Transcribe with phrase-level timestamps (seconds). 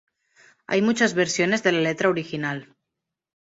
[0.65, 2.75] Hay muchas versiones de la letra original.